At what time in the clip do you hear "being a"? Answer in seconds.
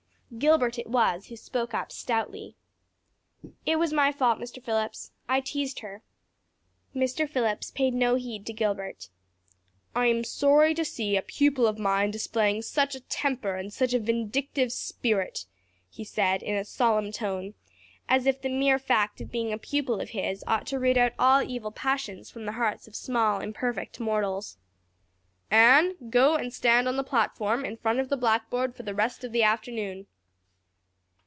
19.33-19.57